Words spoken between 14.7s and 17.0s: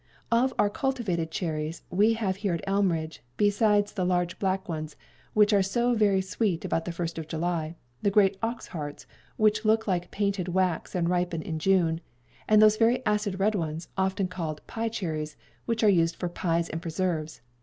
cherries, which are used for pies and